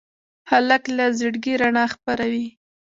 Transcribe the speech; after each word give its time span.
هلک 0.49 0.83
له 0.97 1.05
زړګي 1.19 1.53
رڼا 1.61 1.85
خپروي. 1.93 2.47